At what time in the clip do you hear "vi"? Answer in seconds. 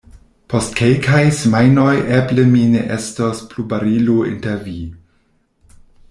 4.69-4.73